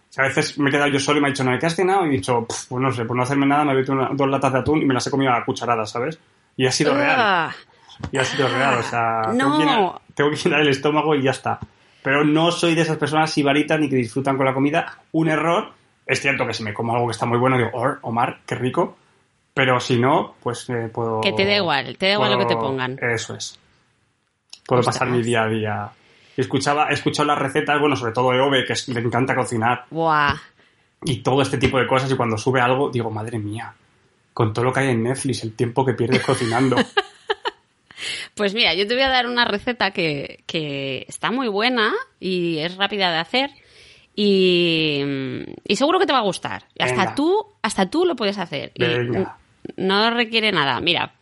[0.09, 1.75] sea, a veces me he quedado yo solo y me ha dicho, ¿no qué has
[1.75, 2.05] cenado?
[2.05, 4.09] Y he dicho, "Pf, pues no sé, por no hacerme nada me he bebido una-
[4.13, 6.19] dos latas de atún y me las he comido a la cucharada, ¿sabes?
[6.55, 7.15] Y ha sido real.
[7.17, 7.51] Ah,
[8.11, 9.33] Y ha sido real, o sea, No.
[9.33, 11.59] tengo, que llenar, tengo que llenar el estómago y ya está.
[12.01, 14.99] Pero no soy de esas personas sibaritas ni que disfrutan con la comida.
[15.11, 15.71] Un error,
[16.05, 18.55] es cierto que si me como algo que está muy bueno, digo, "Oh, Omar, qué
[18.55, 18.97] rico.
[19.53, 21.19] Pero si no, pues eh, puedo...
[21.21, 22.97] Que te dé igual, te da igual lo que te pongan.
[23.01, 23.59] Eso es.
[24.65, 24.97] Puedo Ostras.
[24.99, 25.89] pasar mi día a día.
[26.37, 29.85] Escuchaba, he escuchado las recetas, bueno, sobre todo de Ove, que es- le encanta cocinar,
[29.89, 30.35] buah.
[31.03, 33.73] y todo este tipo de cosas, y cuando sube algo, digo, madre mía,
[34.33, 36.77] con todo lo que hay en Netflix, el tiempo que pierdes cocinando.
[38.39, 42.57] Pues mira, yo te voy a dar una receta que, que está muy buena y
[42.59, 43.49] es rápida de hacer.
[44.15, 45.01] Y,
[45.67, 46.65] y seguro que te va a gustar.
[46.79, 48.71] Hasta tú, hasta tú lo puedes hacer.
[48.75, 48.83] Y
[49.75, 50.79] no requiere nada.
[50.79, 51.15] Mira,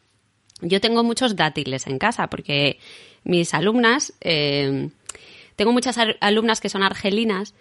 [0.61, 2.79] yo tengo muchos dátiles en casa porque
[3.23, 4.89] mis alumnas, eh,
[5.55, 7.55] tengo muchas al- alumnas que son argelinas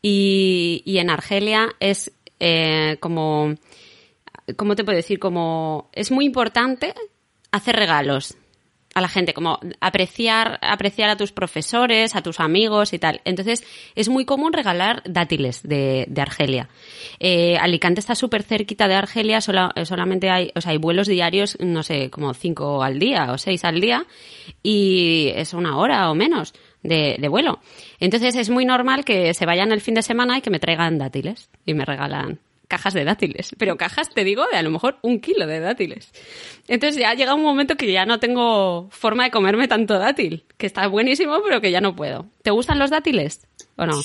[0.00, 3.54] y, y en Argelia es eh, como,
[4.56, 5.18] ¿cómo te puedo decir?
[5.18, 6.94] Como es muy importante
[7.50, 8.36] hacer regalos
[8.94, 13.20] a la gente, como apreciar, apreciar a tus profesores, a tus amigos y tal.
[13.24, 16.68] Entonces, es muy común regalar dátiles de, de Argelia.
[17.18, 21.56] Eh, Alicante está súper cerquita de Argelia, eh, solamente hay, o sea, hay vuelos diarios,
[21.60, 24.06] no sé, como cinco al día o seis al día,
[24.62, 27.60] y es una hora o menos de, de vuelo.
[28.00, 30.98] Entonces, es muy normal que se vayan el fin de semana y que me traigan
[30.98, 32.40] dátiles y me regalan
[32.72, 33.54] cajas de dátiles.
[33.58, 36.10] Pero cajas, te digo, de a lo mejor un kilo de dátiles.
[36.68, 40.64] Entonces ya llega un momento que ya no tengo forma de comerme tanto dátil, que
[40.64, 42.24] está buenísimo, pero que ya no puedo.
[42.40, 44.00] ¿Te gustan los dátiles o no?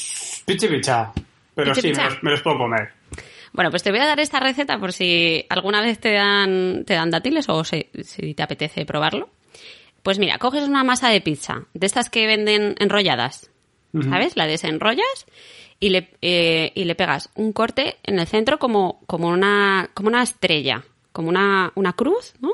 [0.45, 1.13] Pichi picha.
[1.55, 2.03] Pero Pichi sí, picha.
[2.03, 2.89] Me, los, me los puedo comer.
[3.53, 6.93] Bueno, pues te voy a dar esta receta por si alguna vez te dan, te
[6.93, 9.29] dan dátiles o si, si te apetece probarlo.
[10.03, 13.49] Pues mira, coges una masa de pizza, de estas que venden enrolladas,
[14.09, 14.35] ¿sabes?
[14.35, 15.25] La desenrollas
[15.79, 20.09] y le, eh, y le pegas un corte en el centro como, como, una, como
[20.09, 22.53] una estrella, como una, una cruz, ¿no?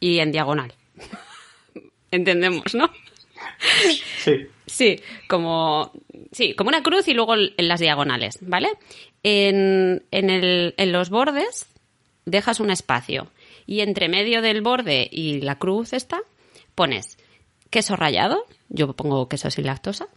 [0.00, 0.74] Y en diagonal.
[2.10, 2.90] Entendemos, ¿no?
[4.18, 4.46] Sí.
[4.66, 5.92] Sí, como,
[6.30, 8.70] sí, como una cruz y luego en las diagonales, ¿vale?
[9.22, 11.66] En, en, el, en los bordes
[12.24, 13.30] dejas un espacio
[13.66, 16.20] y entre medio del borde y la cruz esta
[16.74, 17.18] pones
[17.70, 20.08] queso rallado, yo pongo queso sin lactosa,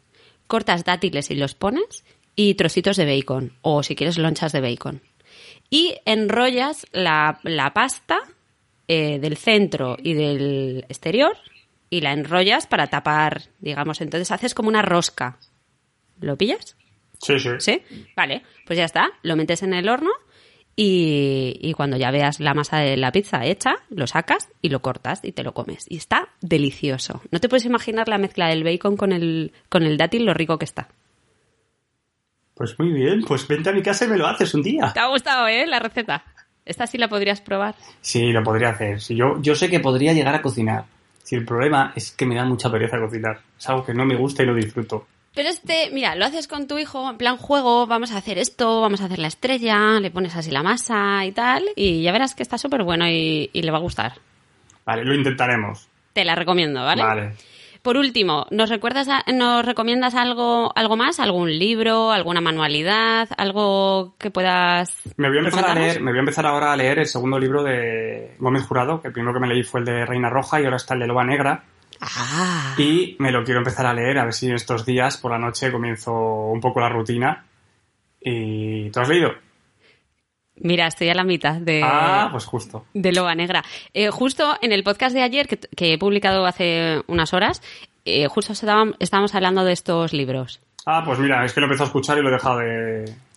[0.47, 2.03] cortas dátiles y los pones
[2.36, 5.01] y trocitos de bacon o si quieres lonchas de bacon.
[5.69, 8.19] Y enrollas la, la pasta
[8.88, 11.36] eh, del centro y del exterior
[11.89, 15.38] y la enrollas para tapar, digamos, entonces haces como una rosca.
[16.19, 16.75] ¿Lo pillas?
[17.21, 17.49] Sí, sí.
[17.60, 17.81] ¿Sí?
[18.15, 19.12] Vale, pues ya está.
[19.23, 20.12] Lo metes en el horno
[20.76, 24.82] y, y cuando ya veas la masa de la pizza hecha, lo sacas y lo
[24.82, 25.86] cortas y te lo comes.
[25.90, 27.22] Y está delicioso.
[27.32, 30.58] No te puedes imaginar la mezcla del bacon con el, con el dátil, lo rico
[30.58, 30.90] que está.
[32.56, 34.92] Pues muy bien, pues vente a mi casa y me lo haces un día.
[34.94, 36.24] ¿Te ha gustado, eh, la receta?
[36.66, 37.76] Esta sí la podrías probar.
[38.02, 39.00] Sí, lo podría hacer.
[39.00, 40.86] Si yo, yo sé que podría llegar a cocinar.
[41.22, 43.40] Si el problema es que me da mucha pereza cocinar.
[43.58, 45.08] Es algo que no me gusta y lo disfruto.
[45.36, 48.82] Pero este, mira, lo haces con tu hijo, en plan juego, vamos a hacer esto,
[48.82, 52.34] vamos a hacer la estrella, le pones así la masa y tal, y ya verás
[52.36, 54.13] que está súper bueno y, y le va a gustar.
[54.86, 55.88] Vale, lo intentaremos.
[56.13, 57.04] Te la recomiendo, ¿vale?
[57.04, 57.34] Vale.
[57.82, 61.19] Por último, ¿nos recuerdas, a- nos recomiendas algo, algo más?
[61.19, 64.95] ¿Algún libro, alguna manualidad, algo que pudas?
[65.17, 67.38] Me voy a empezar a leer, me voy a empezar ahora a leer el segundo
[67.38, 70.60] libro de Gómez Jurado, que el primero que me leí fue el de Reina Roja
[70.60, 71.63] y ahora está el de Loba Negra.
[72.01, 75.31] Ah, Y me lo quiero empezar a leer, a ver si en estos días por
[75.31, 77.45] la noche comienzo un poco la rutina.
[78.21, 79.31] ¿Y tú has leído?
[80.58, 82.86] mira, estoy a la mitad de, Ah, pues justo.
[82.93, 83.62] de Loba Negra.
[83.93, 87.62] Eh, justo en el podcast de ayer, que, que he publicado hace unas horas,
[88.05, 90.62] eh, justo estábamos, hablando de estos libros.
[90.86, 92.65] Ah, pues mira, es que lo empezó a escuchar y lo he dejado de...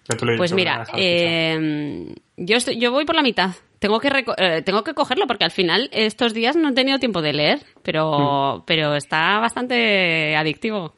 [0.09, 3.51] de Pues mira, eh, yo, estoy- yo voy por la mitad.
[3.79, 6.99] Tengo que, reco- eh, tengo que cogerlo porque al final estos días no he tenido
[6.99, 10.95] tiempo de leer, pero, pero está bastante adictivo.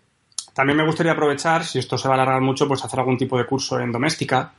[0.55, 3.39] También me gustaría aprovechar, si esto se va a alargar mucho, pues hacer algún tipo
[3.39, 4.53] de curso en doméstica,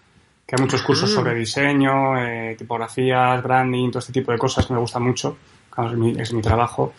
[0.45, 1.15] que hay muchos cursos Ah.
[1.15, 5.37] sobre diseño, eh, tipografías, branding, todo este tipo de cosas que me gustan mucho,
[5.69, 6.93] Claro, es mi, es mi trabajo.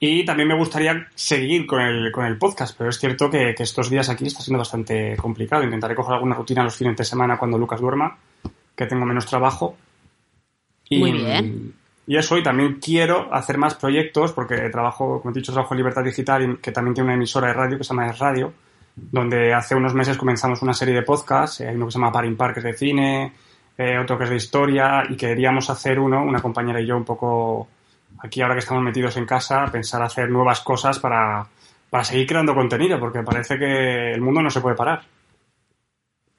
[0.00, 3.64] Y también me gustaría seguir con el, con el podcast, pero es cierto que, que
[3.64, 5.64] estos días aquí está siendo bastante complicado.
[5.64, 8.16] Intentaré coger alguna rutina los fines de semana cuando Lucas duerma,
[8.76, 9.76] que tengo menos trabajo.
[10.88, 11.74] Y, Muy bien.
[12.06, 15.78] Y eso, y también quiero hacer más proyectos, porque trabajo, como he dicho, trabajo en
[15.78, 18.52] Libertad Digital, que también tiene una emisora de radio que se llama Es Radio,
[18.96, 21.60] donde hace unos meses comenzamos una serie de podcasts.
[21.60, 23.32] eh, Hay uno que se llama Parin Park, que es de cine,
[23.76, 27.04] eh, otro que es de historia, y queríamos hacer uno, una compañera y yo, un
[27.04, 27.68] poco
[28.20, 31.46] aquí ahora que estamos metidos en casa, pensar hacer nuevas cosas para,
[31.90, 35.02] para seguir creando contenido, porque parece que el mundo no se puede parar.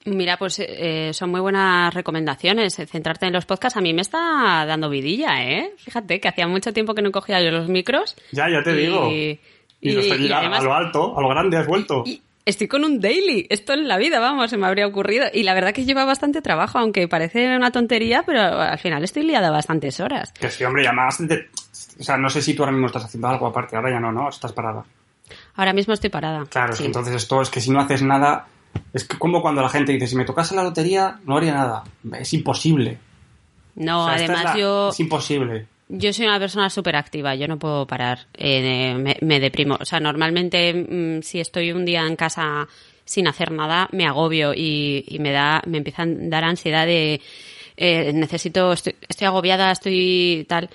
[0.06, 2.80] Mira, pues eh, son muy buenas recomendaciones.
[2.80, 5.74] Eh, Centrarte en los podcasts a mí me está dando vidilla, ¿eh?
[5.78, 8.16] Fíjate que hacía mucho tiempo que no cogía yo los micros.
[8.32, 9.10] Ya, ya te digo.
[9.12, 9.40] Y,
[9.82, 12.04] Y, lo estoy y a- además- a lo alto, a lo grande has vuelto.
[12.46, 13.46] estoy con un daily.
[13.50, 15.26] Esto en la vida, vamos, se me habría ocurrido.
[15.34, 19.24] Y la verdad que lleva bastante trabajo, aunque parece una tontería, pero al final estoy
[19.24, 20.32] liada bastantes horas.
[20.32, 21.50] Que sí, hombre, y además, de-
[22.00, 24.12] o sea, no sé si tú ahora mismo estás haciendo algo aparte, ahora ya no,
[24.14, 24.30] ¿no?
[24.30, 24.84] Estás parada.
[25.56, 26.46] Ahora mismo estoy parada.
[26.50, 26.86] Claro, Sí.
[26.86, 28.48] entonces esto es que si no haces nada,
[28.94, 31.84] es que como cuando la gente dice, si me tocase la lotería, no haría nada.
[32.20, 32.98] Es imposible.
[33.76, 34.90] No, O sea, esta es además la- yo...
[34.90, 35.68] Es imposible.
[35.92, 39.76] Yo soy una persona súper activa, yo no puedo parar, eh, me, me deprimo.
[39.82, 42.68] O sea, normalmente mm, si estoy un día en casa
[43.06, 47.22] sin hacer nada, me agobio y, y me da, me empiezan a dar ansiedad de
[47.76, 50.70] eh, necesito, estoy, estoy agobiada, estoy tal.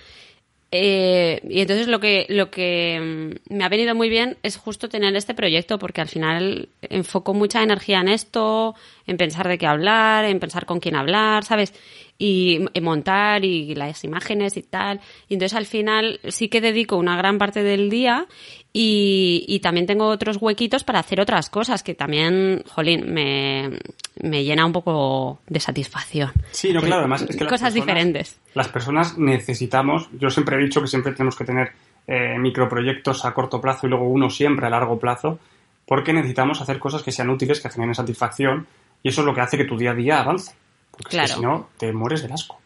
[0.76, 4.88] Eh, y entonces lo que, lo que mm, me ha venido muy bien es justo
[4.88, 8.74] tener este proyecto, porque al final enfoco mucha energía en esto,
[9.06, 11.74] en pensar de qué hablar, en pensar con quién hablar, ¿sabes?
[12.18, 15.00] Y montar y las imágenes y tal.
[15.28, 18.26] Y entonces al final sí que dedico una gran parte del día
[18.72, 23.78] y, y también tengo otros huequitos para hacer otras cosas que también, jolín, me,
[24.22, 26.32] me llena un poco de satisfacción.
[26.50, 28.40] Sí, no, claro, además es que las Cosas personas- diferentes.
[28.54, 31.72] Las personas necesitamos, yo siempre he dicho que siempre tenemos que tener
[32.06, 35.38] eh, microproyectos a corto plazo y luego uno siempre a largo plazo,
[35.86, 38.66] porque necesitamos hacer cosas que sean útiles, que generen satisfacción,
[39.04, 40.52] y eso es lo que hace que tu día a día avance.
[40.90, 41.34] Porque es que Claro.
[41.34, 42.58] si no, te mueres del asco.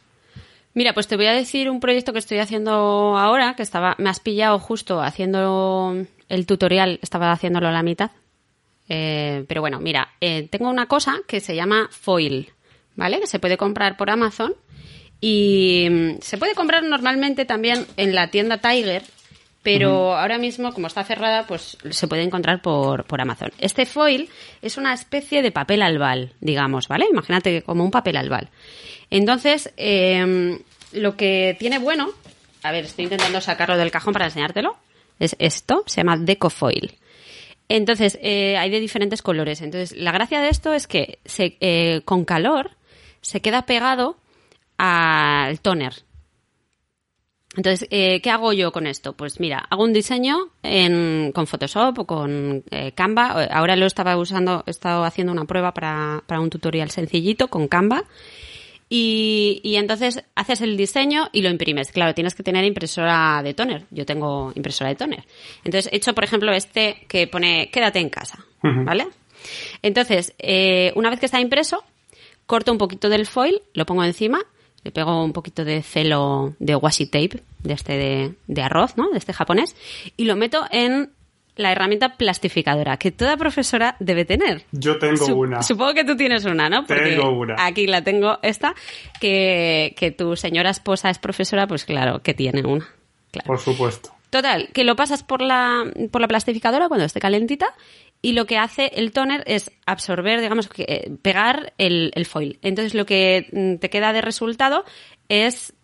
[0.75, 2.73] Mira, pues te voy a decir un proyecto que estoy haciendo
[3.19, 5.97] ahora, que estaba, me has pillado justo haciendo
[6.29, 8.13] el tutorial, estaba haciéndolo a la mitad.
[8.89, 12.51] Eh, pero bueno, mira, eh, tengo una cosa que se llama foil,
[12.97, 13.21] ¿vale?
[13.21, 14.55] Que se puede comprar por Amazon
[15.21, 19.03] y mm, se puede comprar normalmente también en la tienda Tiger,
[19.63, 23.53] pero ahora mismo, como está cerrada, pues se puede encontrar por, por Amazon.
[23.59, 24.29] Este foil
[24.63, 27.07] es una especie de papel albal, digamos, ¿vale?
[27.11, 28.49] Imagínate que como un papel albal.
[29.11, 30.59] Entonces, eh,
[30.93, 32.11] lo que tiene bueno,
[32.63, 34.77] a ver, estoy intentando sacarlo del cajón para enseñártelo,
[35.19, 36.93] es esto, se llama Decofoil.
[37.69, 39.61] Entonces, eh, hay de diferentes colores.
[39.61, 42.71] Entonces, la gracia de esto es que se, eh, con calor
[43.21, 44.17] se queda pegado
[44.79, 46.08] al toner.
[47.57, 49.15] Entonces, eh, ¿qué hago yo con esto?
[49.15, 53.49] Pues mira, hago un diseño en, con Photoshop o con eh, Canva.
[53.51, 57.67] Ahora lo estaba usando, he estado haciendo una prueba para, para un tutorial sencillito con
[57.69, 58.05] Canva.
[58.91, 61.91] Y, y entonces haces el diseño y lo imprimes.
[61.91, 63.85] Claro, tienes que tener impresora de toner.
[63.91, 65.25] Yo tengo impresora de toner.
[65.65, 68.45] Entonces he hecho, por ejemplo, este que pone quédate en casa.
[68.63, 69.09] ¿vale?
[69.83, 71.85] Entonces, eh, una vez que está impreso,
[72.47, 74.41] corto un poquito del foil, lo pongo encima,
[74.85, 79.11] le pego un poquito de celo de washi tape, de este de, de arroz, ¿no?
[79.11, 79.75] De este japonés,
[80.17, 81.11] y lo meto en
[81.57, 84.63] la herramienta plastificadora que toda profesora debe tener.
[84.71, 85.63] Yo tengo Sup- una.
[85.63, 86.85] Supongo que tú tienes una, ¿no?
[86.87, 87.57] Porque Tengo una.
[87.59, 88.75] Aquí la tengo esta,
[89.21, 92.87] que, que tu señora esposa es profesora, pues claro, que tiene una.
[93.33, 93.47] Claro.
[93.47, 94.11] Por supuesto.
[94.31, 97.75] Total, que lo pasas por la, por la plastificadora cuando esté calentita
[98.21, 102.59] y lo que hace el toner es absorber, digamos, eh, pegar el, el foil.
[102.63, 104.85] Entonces lo que mm, te queda de resultado
[105.29, 105.75] es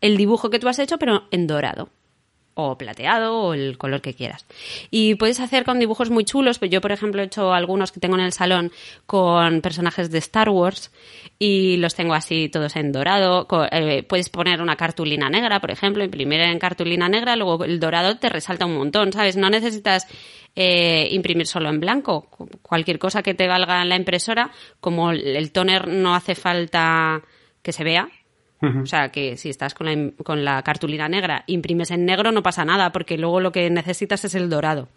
[0.00, 1.90] el dibujo que tú has hecho, pero en dorado.
[2.54, 4.44] O plateado, o el color que quieras.
[4.90, 6.58] Y puedes hacer con dibujos muy chulos.
[6.58, 8.70] Pues yo, por ejemplo, he hecho algunos que tengo en el salón
[9.06, 10.92] con personajes de Star Wars
[11.38, 13.46] y los tengo así todos en dorado.
[13.70, 18.18] Eh, puedes poner una cartulina negra, por ejemplo, imprimir en cartulina negra, luego el dorado
[18.18, 19.36] te resalta un montón, ¿sabes?
[19.36, 20.06] No necesitas
[20.54, 22.28] eh, imprimir solo en blanco.
[22.28, 27.22] Cu- Cualquier cosa que te valga la impresora, como el toner no hace falta
[27.62, 28.08] que se vea,
[28.62, 32.42] o sea, que si estás con la, con la cartulina negra, imprimes en negro, no
[32.42, 34.88] pasa nada, porque luego lo que necesitas es el dorado.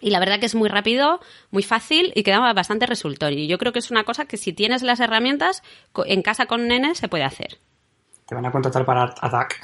[0.00, 3.34] Y la verdad que es muy rápido, muy fácil y queda bastante resultón.
[3.34, 5.62] Y yo creo que es una cosa que si tienes las herramientas,
[6.06, 7.58] en casa con nenes se puede hacer.
[8.26, 9.60] Te van a contratar para Art Attack.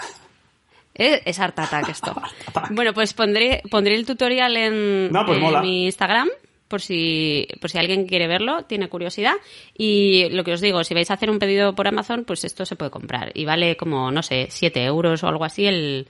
[0.95, 2.15] Eh, Es Art Attack esto.
[2.71, 6.29] Bueno, pues pondré, pondré el tutorial en, No, pues en mi Instagram
[6.69, 9.35] por si, por si alguien quiere verlo, tiene curiosidad.
[9.77, 12.65] Y lo que os digo, si vais a hacer un pedido por Amazon, pues esto
[12.67, 13.31] se puede comprar.
[13.35, 16.09] Y vale como, no sé, 7 euros o algo así el,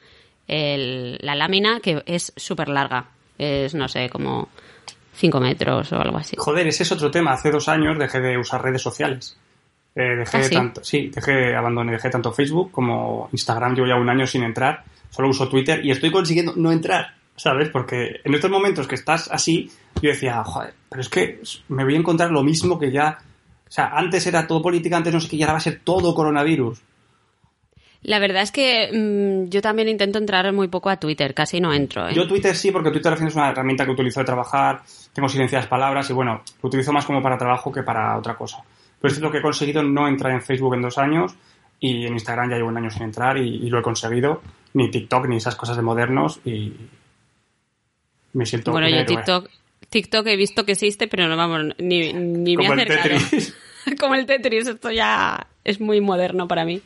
[0.48, 3.08] el- la lámina, que es súper larga.
[3.38, 4.48] Es, no sé, como
[5.14, 6.36] 5 metros o algo así.
[6.38, 7.32] Joder, ese es otro tema.
[7.32, 9.36] Hace dos años dejé de usar redes sociales.
[9.94, 10.54] Eh, dejé ¿Ah, sí?
[10.54, 13.74] tanto, sí, dejé, abandoné, dejé tanto Facebook como Instagram.
[13.74, 14.84] Llevo ya un año sin entrar.
[15.10, 17.68] Solo uso Twitter y estoy consiguiendo no entrar, ¿sabes?
[17.68, 19.70] Porque en estos momentos que estás así,
[20.02, 23.18] yo decía, joder, pero es que me voy a encontrar lo mismo que ya.
[23.68, 25.80] O sea, antes era todo política, antes no sé qué, y ahora va a ser
[25.82, 26.80] todo coronavirus.
[28.02, 31.72] La verdad es que mm, yo también intento entrar muy poco a Twitter, casi no
[31.72, 32.08] entro.
[32.08, 32.14] ¿eh?
[32.14, 35.28] Yo Twitter sí, porque Twitter al final es una herramienta que utilizo de trabajar, tengo
[35.28, 38.58] silenciadas palabras y bueno, lo utilizo más como para trabajo que para otra cosa.
[39.00, 41.34] Pero es lo que he conseguido no entrar en Facebook en dos años
[41.80, 44.40] y en Instagram ya llevo un año sin entrar y, y lo he conseguido.
[44.74, 46.72] Ni TikTok ni esas cosas de modernos y
[48.36, 49.04] me siento Bueno, yo.
[49.04, 49.48] TikTok,
[49.90, 53.18] TikTok he visto que existe, pero no vamos, ni, ni me he Como el acercado.
[53.20, 53.56] Tetris.
[54.00, 56.80] Como el Tetris, esto ya es muy moderno para mí.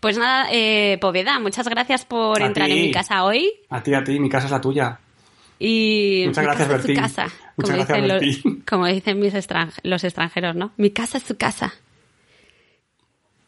[0.00, 3.52] Pues nada, eh, Poveda, muchas gracias por A entrar en mi casa hoy.
[3.70, 5.00] A ti, a ti, mi casa es la tuya.
[5.58, 8.62] Y Muchas mi gracias, casa es tu casa, Muchas como gracias, dicen, los, Bertín.
[8.68, 10.72] como dicen mis extran- los extranjeros, ¿no?
[10.76, 11.72] Mi casa es tu casa.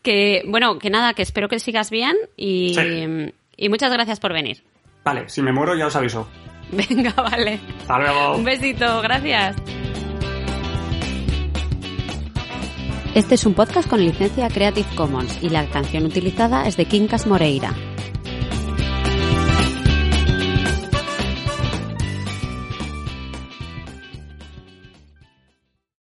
[0.03, 3.33] Que, bueno, que nada, que espero que sigas bien y, Sí.
[3.59, 4.63] y muchas gracias por venir.
[5.05, 6.27] Vale, si me muero ya os aviso.
[6.73, 7.61] Venga, vale.
[7.81, 8.37] Hasta luego.
[8.37, 9.57] Un besito, gracias.
[13.15, 17.27] Este es un podcast con licencia Creative Commons y la canción utilizada es de Quincas
[17.27, 17.75] Moreira.